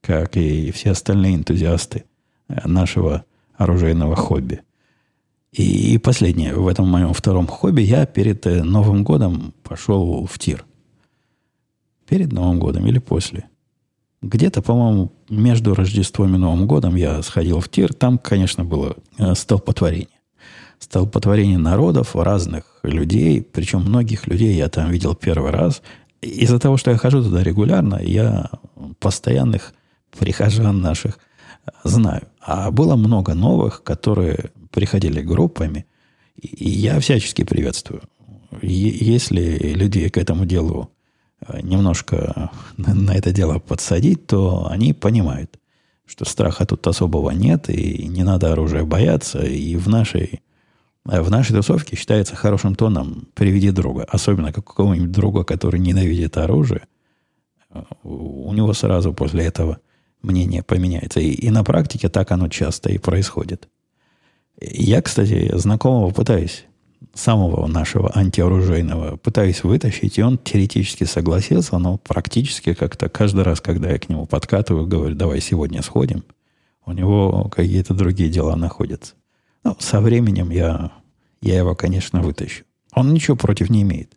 [0.01, 2.05] как и все остальные энтузиасты
[2.49, 3.25] э, нашего
[3.57, 4.63] оружейного хобби.
[5.53, 10.65] И последнее, в этом моем втором хобби, я перед э, Новым годом пошел в тир.
[12.09, 13.50] Перед Новым годом или после.
[14.23, 17.95] Где-то, по-моему, между Рождеством и Новым годом я сходил в тир.
[17.95, 20.09] Там, конечно, было э, столпотворение.
[20.79, 23.43] Столпотворение народов, разных людей.
[23.43, 25.83] Причем многих людей я там видел первый раз.
[26.21, 28.51] Из-за того, что я хожу туда регулярно, я
[28.99, 29.73] постоянных
[30.19, 31.19] прихожан наших
[31.85, 32.23] знаю.
[32.41, 35.87] А было много новых, которые приходили группами.
[36.37, 38.03] И я всячески приветствую.
[38.61, 41.00] Если людей к этому делу Э,
[41.63, 45.59] немножко на это дело подсадить, то они понимают,
[46.07, 49.41] что страха тут особого нет, и не надо оружия бояться.
[49.41, 50.43] И в нашей,
[51.09, 54.05] э, в нашей тусовке считается хорошим тоном «приведи друга».
[54.09, 56.83] Особенно какого-нибудь друга, который ненавидит оружие.
[57.71, 59.79] Э, у него сразу после этого
[60.23, 61.21] мнение поменяется.
[61.21, 63.69] И, и на практике так оно часто и происходит.
[64.61, 66.67] Я, кстати, знакомого пытаюсь
[67.15, 73.91] самого нашего антиоружейного пытаюсь вытащить, и он теоретически согласился, но практически как-то каждый раз, когда
[73.91, 76.25] я к нему подкатываю, говорю, давай сегодня сходим,
[76.87, 79.15] у него какие-то другие дела находятся.
[79.65, 80.93] Ну, со временем я,
[81.43, 82.65] я его, конечно, вытащу.
[82.95, 84.13] Он ничего против не имеет.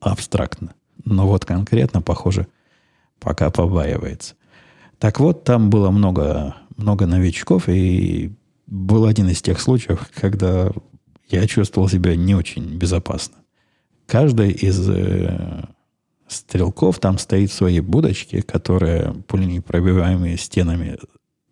[0.00, 0.74] Абстрактно.
[1.04, 2.46] Но вот конкретно, похоже,
[3.20, 4.34] пока побаивается.
[4.98, 8.32] Так вот, там было много, много новичков, и
[8.66, 10.72] был один из тех случаев, когда
[11.28, 13.36] я чувствовал себя не очень безопасно.
[14.06, 15.64] Каждый из э,
[16.28, 20.98] стрелков там стоит в своей будочке, которая пуленепробиваемыми стенами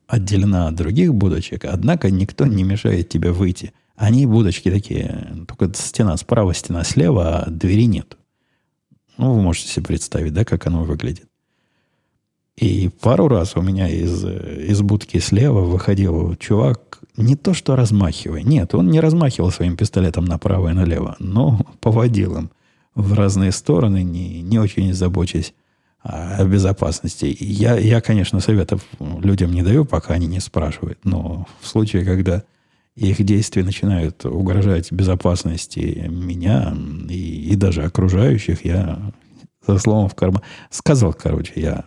[0.06, 3.72] отделена от других будочек, однако никто не мешает тебе выйти.
[3.96, 8.16] Они будочки такие, только стена справа, стена слева, а двери нет.
[9.16, 11.25] Ну, вы можете себе представить, да, как оно выглядит.
[12.58, 18.42] И пару раз у меня из, из будки слева выходил чувак не то что размахивая.
[18.42, 22.50] Нет, он не размахивал своим пистолетом направо и налево, но поводил им
[22.94, 25.54] в разные стороны, не, не очень забочась
[26.02, 27.36] о безопасности.
[27.38, 30.98] Я, я, конечно, советов людям не даю, пока они не спрашивают.
[31.04, 32.44] Но в случае, когда
[32.94, 36.74] их действия начинают угрожать безопасности меня
[37.08, 39.12] и, и даже окружающих, я
[39.66, 41.84] за словом в карман сказал, короче, я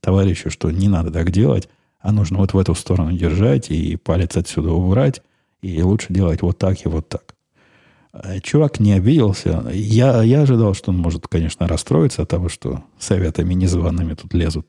[0.00, 1.68] товарищу, что не надо так делать,
[2.00, 5.22] а нужно вот в эту сторону держать и палец отсюда убрать,
[5.62, 7.34] и лучше делать вот так и вот так.
[8.12, 9.64] Э, чувак не обиделся.
[9.72, 14.66] Я, я ожидал, что он может, конечно, расстроиться от того, что советами незваными тут лезут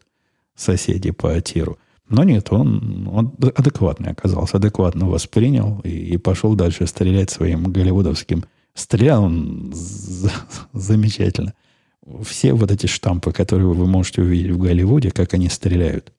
[0.55, 1.77] соседи по тиру.
[2.09, 8.43] Но нет, он, он адекватный оказался, адекватно воспринял и, и пошел дальше стрелять своим голливудовским.
[8.73, 9.73] Стрелял он
[10.73, 11.53] замечательно.
[12.23, 16.11] Все вот эти штампы, которые вы можете увидеть в Голливуде, как они стреляют.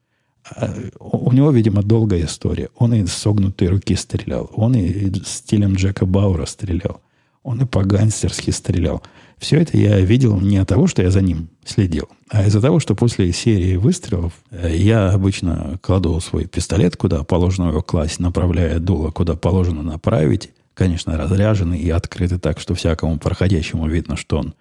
[0.48, 2.68] А, у него, видимо, долгая история.
[2.76, 4.50] Он и с согнутой руки стрелял.
[4.54, 7.00] Он и стилем Джека Баура стрелял.
[7.42, 9.02] Он и по-гангстерски стрелял.
[9.38, 12.78] Все это я видел не от того, что я за ним следил, а из-за того,
[12.78, 18.78] что после серии выстрелов э, я обычно кладу свой пистолет, куда положено его класть, направляя
[18.78, 20.50] дуло, куда положено направить.
[20.74, 24.54] Конечно, разряженный и открытый так, что всякому проходящему видно, что он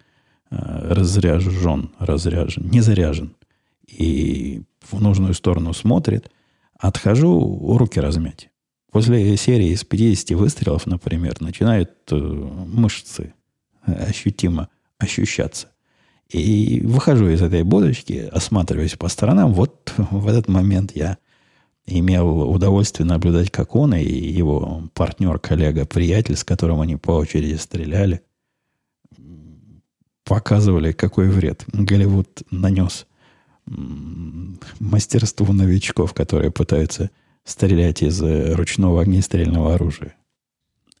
[0.52, 3.34] разряжен, разряжен, не заряжен.
[3.86, 6.30] И в нужную сторону смотрит.
[6.78, 8.50] Отхожу руки размять.
[8.90, 13.34] После серии из 50 выстрелов, например, начинают э, мышцы
[13.84, 15.68] ощутимо ощущаться.
[16.28, 19.52] И выхожу из этой будочки, осматриваюсь по сторонам.
[19.52, 21.18] Вот в этот момент я
[21.86, 27.54] имел удовольствие наблюдать, как он и его партнер, коллега, приятель, с которым они по очереди
[27.54, 28.22] стреляли,
[30.32, 33.06] показывали, какой вред Голливуд нанес
[34.80, 37.10] мастерству новичков, которые пытаются
[37.44, 40.14] стрелять из э, ручного огнестрельного оружия.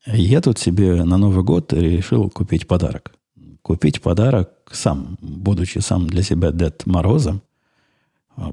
[0.04, 3.12] Я тут себе на Новый год решил купить подарок.
[3.62, 7.40] Купить подарок сам, будучи сам для себя Дед Морозом.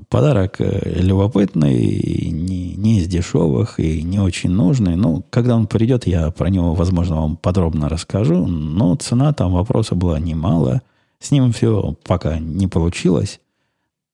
[0.09, 4.95] Подарок э, любопытный, не, не из дешевых и не очень нужный.
[4.95, 8.45] Ну, когда он придет, я про него, возможно, вам подробно расскажу.
[8.45, 10.81] Но цена там вопроса была немало.
[11.19, 13.39] С ним все пока не получилось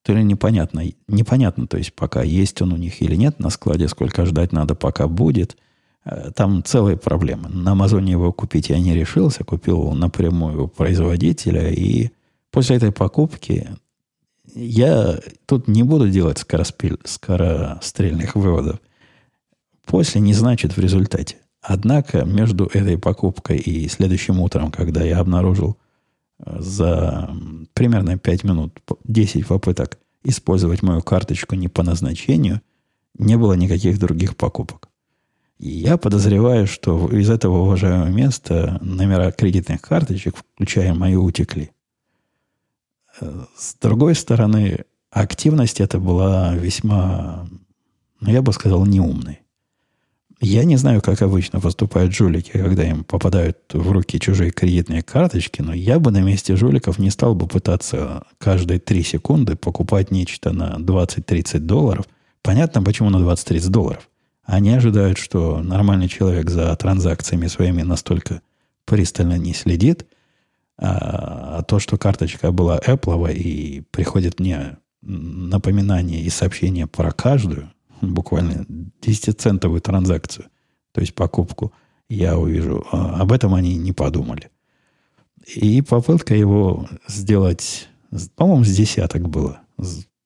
[0.06, 0.84] то ли непонятно.
[1.08, 4.76] Непонятно, то есть пока есть он у них или нет на складе, сколько ждать надо,
[4.76, 5.58] пока будет.
[6.06, 7.50] Э, там целые проблемы.
[7.50, 12.12] На Амазоне его купить я не решился, купил напрямую у производителя, и
[12.52, 13.70] после этой покупки
[14.56, 18.80] я тут не буду делать скороспель, скорострельных выводов.
[19.86, 21.38] После не значит в результате.
[21.62, 25.78] Однако между этой покупкой и следующим утром, когда я обнаружил
[26.40, 27.30] за
[27.74, 32.62] примерно 5 минут, 10 попыток использовать мою карточку не по назначению,
[33.18, 34.90] не было никаких других покупок.
[35.60, 41.72] И я подозреваю, что из этого уважаемого места номера кредитных карточек, включая мою, утекли.
[43.20, 47.48] С другой стороны, активность эта была весьма,
[48.20, 49.42] ну, я бы сказал, неумной.
[50.42, 55.62] Я не знаю, как обычно поступают жулики, когда им попадают в руки чужие кредитные карточки,
[55.62, 60.52] но я бы на месте жуликов не стал бы пытаться каждые 3 секунды покупать нечто
[60.52, 62.06] на 20-30 долларов.
[62.42, 64.10] Понятно, почему на 20-30 долларов.
[64.44, 68.42] Они ожидают, что нормальный человек за транзакциями своими настолько
[68.86, 70.06] пристально не следит,
[70.78, 78.66] а, то, что карточка была Apple и приходит мне напоминание и сообщение про каждую, буквально
[79.02, 80.48] 10-центовую транзакцию,
[80.92, 81.74] то есть покупку,
[82.10, 82.86] я увижу.
[82.92, 84.50] А об этом они не подумали.
[85.56, 87.90] И попытка его сделать,
[88.36, 89.60] по-моему, с десяток было.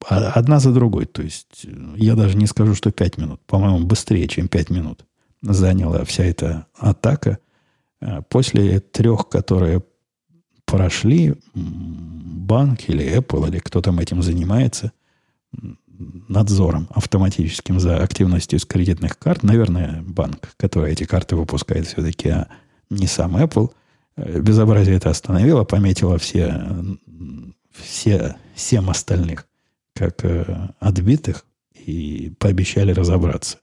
[0.08, 1.06] А, одна за другой.
[1.06, 3.42] То есть я даже не скажу, что 5 минут.
[3.46, 5.06] По-моему, быстрее, чем 5 минут
[5.42, 7.40] заняла вся эта атака.
[8.02, 9.84] А после трех, которые
[10.70, 14.92] прошли, банк или Apple, или кто там этим занимается,
[16.28, 22.48] надзором автоматическим за активностью из кредитных карт, наверное, банк, который эти карты выпускает все-таки, а
[22.90, 23.72] не сам Apple,
[24.16, 26.64] э, безобразие это остановило, пометило все,
[27.72, 29.46] все семь остальных
[29.94, 33.58] как э, отбитых и пообещали разобраться.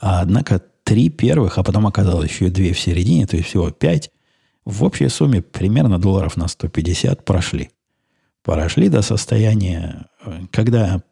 [0.00, 4.10] А однако три первых, а потом оказалось еще две в середине, то есть всего пять,
[4.66, 7.70] в общей сумме примерно долларов на 150 прошли.
[8.42, 11.02] Прошли до состояния, э, когда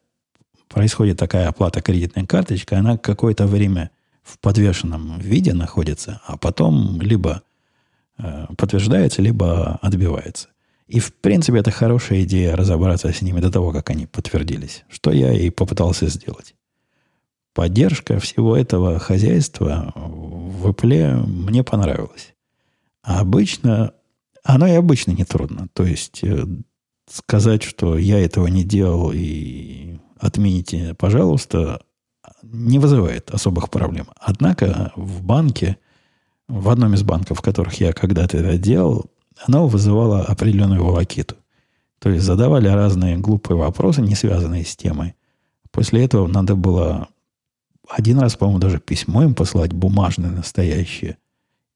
[0.67, 3.91] происходит такая оплата кредитной карточкой, она какое-то время
[4.23, 7.43] в подвешенном виде находится, а потом либо
[8.17, 10.49] э, подтверждается, либо отбивается.
[10.87, 15.11] И, в принципе, это хорошая идея разобраться с ними до того, как они подтвердились, что
[15.11, 16.55] я и попытался сделать.
[17.53, 22.34] Поддержка всего этого хозяйства в Apple мне понравилась.
[23.05, 23.93] А обычно,
[24.43, 25.67] оно и обычно нетрудно.
[25.73, 26.45] То есть э,
[27.07, 31.81] сказать, что я этого не делал и отмените, пожалуйста,
[32.41, 34.07] не вызывает особых проблем.
[34.19, 35.77] Однако в банке,
[36.47, 39.05] в одном из банков, в которых я когда-то это делал,
[39.45, 41.35] оно вызывало определенную волокиту.
[41.99, 45.13] То есть задавали разные глупые вопросы, не связанные с темой.
[45.71, 47.09] После этого надо было
[47.87, 51.17] один раз, по-моему, даже письмо им послать, бумажное, настоящее.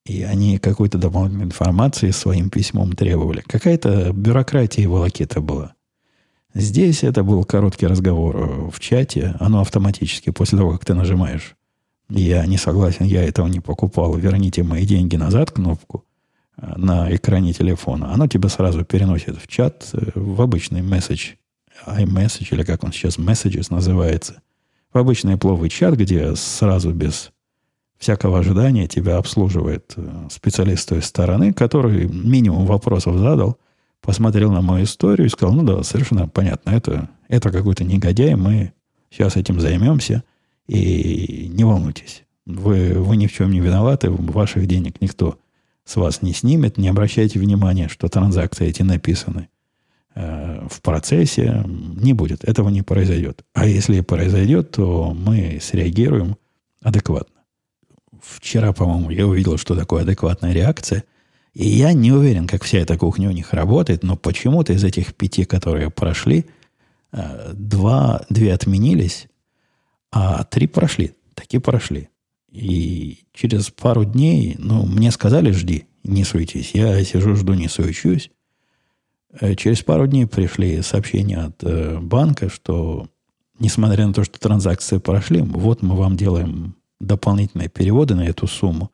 [0.06, 3.42] И они какой-то дополнительной информации своим письмом требовали.
[3.46, 5.76] Какая-то бюрократия и волокита была.
[6.54, 9.36] Здесь это был короткий разговор в чате.
[9.40, 11.56] Оно автоматически, после того, как ты нажимаешь
[12.10, 16.06] «Я не согласен, я этого не покупал, верните мои деньги назад» кнопку
[16.58, 21.34] э, на экране телефона, оно тебя сразу переносит в чат, э, в обычный месседж,
[21.86, 24.42] iMessage, или как он сейчас, Messages называется,
[24.92, 27.32] в обычный пловый чат, где сразу без
[28.00, 33.60] всякого ожидания тебя обслуживает э, специалист той стороны, который минимум вопросов задал,
[34.02, 38.72] посмотрел на мою историю и сказал, ну да, совершенно понятно, это, это какой-то негодяй, мы
[39.12, 40.24] сейчас этим займемся,
[40.68, 45.38] и не волнуйтесь, вы, вы ни в чем не виноваты, ваших денег никто
[45.84, 49.50] с вас не снимет, не обращайте внимания, что транзакции эти написаны
[50.16, 53.44] э, в процессе, не будет, этого не произойдет.
[53.54, 56.38] А если произойдет, то мы среагируем
[56.82, 57.39] адекватно
[58.38, 61.04] вчера, по-моему, я увидел, что такое адекватная реакция.
[61.54, 65.16] И я не уверен, как вся эта кухня у них работает, но почему-то из этих
[65.16, 66.46] пяти, которые прошли,
[67.12, 69.28] э, два, две отменились,
[70.12, 71.16] а три прошли.
[71.34, 72.10] Таки прошли.
[72.52, 76.72] И через пару дней, ну, мне сказали, жди, не суетись.
[76.74, 78.32] Я сижу, жду, не суечусь.
[79.40, 83.08] Э, через пару дней пришли сообщения от э, банка, что
[83.60, 88.92] несмотря на то, что транзакции прошли, вот мы вам делаем дополнительные переводы на эту сумму,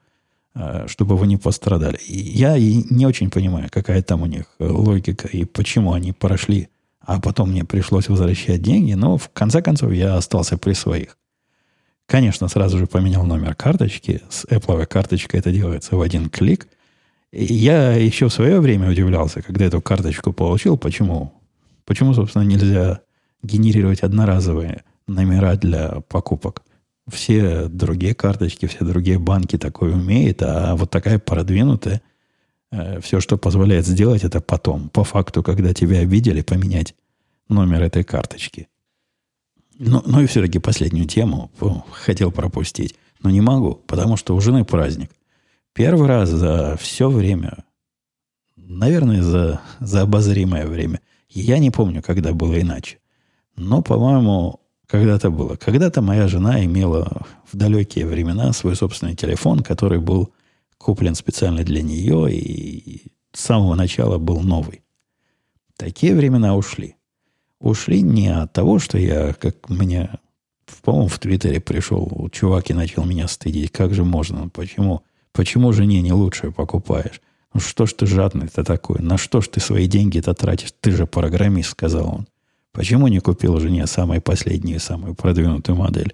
[0.54, 2.00] э, чтобы вы не пострадали.
[2.08, 6.70] Я и не очень понимаю, какая там у них э, логика и почему они прошли,
[7.00, 11.18] а потом мне пришлось возвращать деньги, но в конце концов я остался при своих.
[12.06, 14.22] Конечно, сразу же поменял номер карточки.
[14.30, 16.68] С Apple карточкой это делается в один клик.
[17.32, 21.34] Я еще в свое время удивлялся, когда эту карточку получил, почему,
[21.84, 23.02] почему собственно, нельзя
[23.42, 26.62] генерировать одноразовые номера для покупок–
[27.10, 32.02] все другие карточки, все другие банки такое умеют, а вот такая продвинутая,
[32.72, 36.96] э, все, что позволяет сделать, это потом, по факту, когда тебя обидели, поменять
[37.48, 38.68] номер этой карточки.
[39.78, 41.52] Но, ну и все-таки последнюю тему
[41.92, 42.96] хотел пропустить.
[43.22, 45.12] Но не могу, потому что у жены праздник.
[45.74, 47.66] Первый раз за все время,
[48.56, 53.00] наверное, за, за обозримое время, я не помню, когда было иначе.
[53.58, 54.62] Но, по-моему,
[55.00, 55.56] когда-то было.
[55.56, 60.32] Когда-то моя жена имела в далекие времена свой собственный телефон, который был
[60.78, 64.84] куплен специально для нее и с самого начала был новый.
[65.78, 66.96] Такие времена ушли.
[67.60, 70.12] Ушли не от того, что я, как мне,
[70.84, 73.72] по-моему, в Твиттере пришел чувак и начал меня стыдить.
[73.72, 74.50] Как же можно?
[74.50, 75.02] Почему?
[75.32, 77.22] Почему жене не лучшее покупаешь?
[77.54, 79.00] Ну что ж ты жадный-то такой?
[79.00, 80.74] На что ж ты свои деньги-то тратишь?
[80.80, 82.28] Ты же программист, сказал он.
[82.76, 86.14] Почему не купил жене самую последнюю, самую продвинутую модель?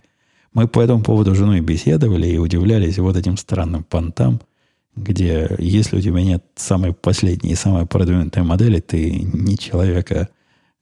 [0.54, 4.40] Мы по этому поводу с женой беседовали и удивлялись вот этим странным понтам,
[4.96, 10.30] где если у тебя нет самой последней и самой продвинутой модели, ты не человека,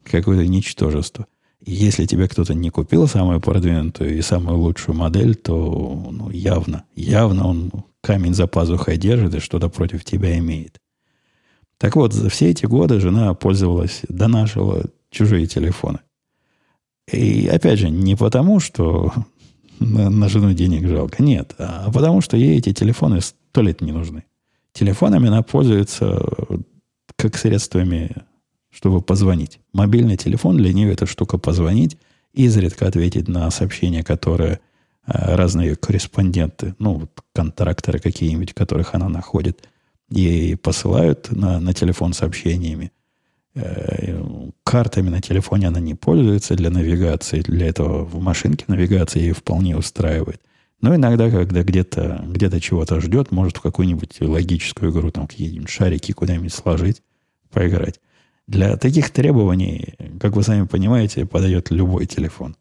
[0.03, 1.27] а какое-то ничтожество.
[1.65, 7.47] Если тебе кто-то не купил самую продвинутую и самую лучшую модель, то ну, явно, явно
[7.47, 7.71] он
[8.01, 10.77] камень за пазухой держит и что-то против тебя имеет.
[11.77, 15.99] Так вот, за все эти годы жена пользовалась, донашила чужие телефоны.
[17.11, 19.13] И опять же, не потому, что
[19.79, 23.91] на, на жену денег жалко, нет, а потому что ей эти телефоны сто лет не
[23.91, 24.23] нужны.
[24.73, 26.23] Телефонами она пользуется
[27.15, 28.15] как средствами,
[28.69, 29.59] чтобы позвонить.
[29.73, 31.97] Мобильный телефон для нее это штука позвонить,
[32.33, 34.59] изредка ответить на сообщения, которые
[35.05, 39.67] а, разные корреспонденты, ну, вот контракторы какие-нибудь, которых она находит,
[40.09, 42.91] ей посылают на, на телефон сообщениями.
[43.61, 47.41] Э, картами на телефоне она не пользуется для навигации.
[47.41, 50.41] Для этого в машинке навигация ей вполне устраивает.
[50.81, 56.13] Но иногда, когда где-то где чего-то ждет, может в какую-нибудь логическую игру, там какие-нибудь шарики
[56.13, 57.01] куда-нибудь сложить,
[57.51, 57.99] поиграть.
[58.47, 62.55] Для таких требований, как вы сами понимаете, подает любой телефон.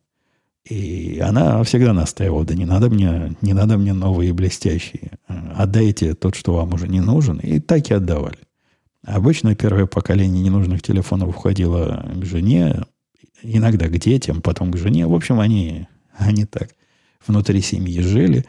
[0.69, 5.13] И она всегда настаивала, да не надо мне, не надо мне новые блестящие.
[5.27, 7.39] Отдайте тот, что вам уже не нужен.
[7.39, 8.48] И так и отдавали.
[9.09, 12.85] Обычно первое поколение ненужных телефонов уходило к жене,
[13.43, 15.07] иногда к детям, потом к жене.
[15.07, 15.89] В общем, они,
[16.19, 16.75] они так
[17.27, 18.45] внутри семьи жили.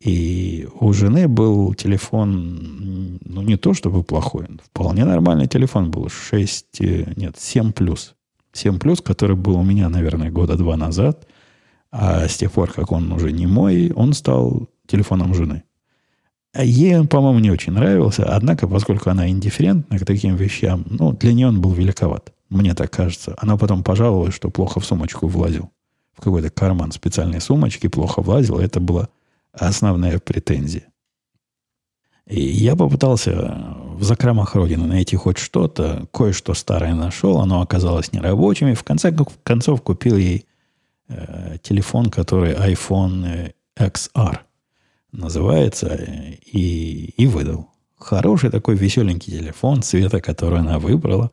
[0.00, 6.10] И у жены был телефон, ну, не то чтобы плохой, вполне нормальный телефон был.
[6.10, 6.66] 6,
[7.16, 8.14] нет, 7 плюс.
[8.52, 11.26] 7 плюс, который был у меня, наверное, года два назад.
[11.90, 15.62] А с тех пор, как он уже не мой, он стал телефоном жены.
[16.54, 21.12] А ей он, по-моему, не очень нравился, однако, поскольку она индифферентна к таким вещам, ну,
[21.12, 22.32] для нее он был великоват.
[22.48, 23.34] Мне так кажется.
[23.38, 25.70] Она потом пожаловалась, что плохо в сумочку влазил.
[26.14, 28.58] В какой-то карман специальной сумочки плохо влазил.
[28.58, 29.08] Это была
[29.52, 30.84] основная претензия.
[32.26, 38.68] И я попытался в закромах Родины найти хоть что-то, кое-что старое нашел, оно оказалось нерабочим,
[38.68, 40.46] и в конце концов купил ей
[41.08, 44.40] э, телефон, который iPhone XR
[45.18, 47.68] называется, и, и выдал.
[47.98, 51.30] Хороший такой веселенький телефон, цвета, который она выбрала.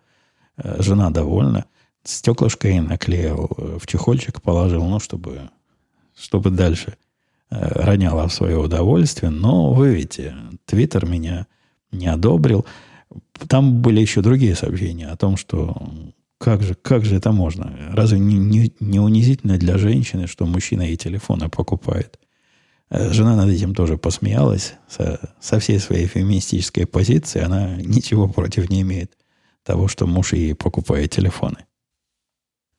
[0.58, 1.66] Э, жена довольна.
[2.04, 5.50] Стеклышко ей наклеил, э, в чехольчик положил, ну, чтобы,
[6.18, 6.98] чтобы дальше
[7.50, 9.30] э, роняла в свое удовольствие.
[9.30, 11.48] Но, вы видите, Твиттер меня
[11.92, 12.66] не одобрил.
[13.48, 15.76] Там были еще другие сообщения о том, что
[16.38, 17.74] как же, как же это можно?
[17.92, 22.20] Разве не, не, не унизительно для женщины, что мужчина ей телефоны покупает?
[22.90, 24.74] Э, жена над этим тоже посмеялась.
[24.88, 29.18] Со, со всей своей феминистической позиции она ничего против не имеет
[29.64, 31.66] того, что муж ей покупает телефоны.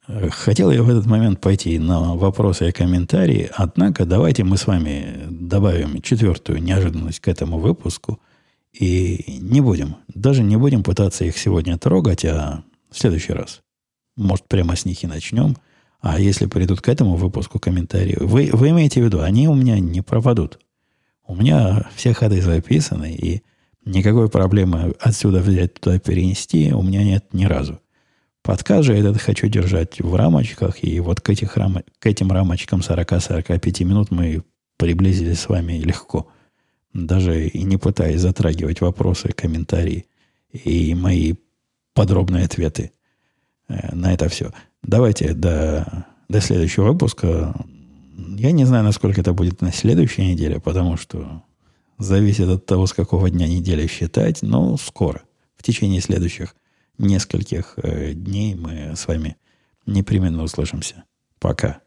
[0.07, 4.66] Э, хотел я в этот момент пойти на вопросы и комментарии, однако давайте мы с
[4.66, 8.20] вами добавим четвертую неожиданность к этому выпуску
[8.72, 13.62] и не будем, даже не будем пытаться их сегодня трогать, а в следующий раз.
[14.16, 15.57] Может, прямо с них и начнем–
[16.09, 19.80] а если придут к этому выпуску комментарии, вы, вы имеете в виду, они у меня
[19.80, 20.61] не пропадут.
[21.26, 23.42] У меня все ходы записаны, и
[23.84, 27.80] никакой проблемы отсюда взять туда перенести у меня нет ни разу.
[28.42, 31.82] Подкаст же этот хочу держать в рамочках, и вот к, этих рам...
[31.98, 34.44] к этим рамочкам 40-45 минут мы
[34.76, 36.28] приблизились с вами легко.
[36.94, 40.07] Даже и не пытаясь затрагивать вопросы, комментарии
[40.52, 41.34] и мои
[41.94, 42.92] подробные ответы
[43.68, 44.52] э, на это все.
[44.87, 47.55] Давайте до, до следующего выпуска.
[48.16, 51.43] Я не знаю, насколько это будет на следующей неделе, потому что
[51.99, 55.22] зависит от того, с какого дня недели считать, но скоро.
[55.57, 56.55] В течение следующих
[56.99, 59.37] нескольких э, дней мы с вами
[59.87, 61.03] непременно услышимся.
[61.41, 61.80] Пока.